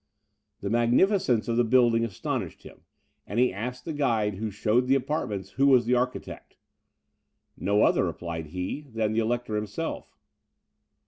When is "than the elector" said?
8.81-9.55